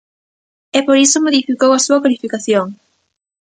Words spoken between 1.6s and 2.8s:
a súa cualificación.